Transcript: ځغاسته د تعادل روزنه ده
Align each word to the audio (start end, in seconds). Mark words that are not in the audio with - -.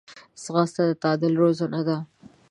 ځغاسته 0.43 0.81
د 0.87 0.91
تعادل 1.01 1.33
روزنه 1.43 1.81
ده 1.87 1.97